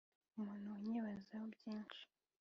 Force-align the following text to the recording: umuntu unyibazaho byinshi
umuntu 0.37 0.67
unyibazaho 0.77 1.45
byinshi 1.55 2.01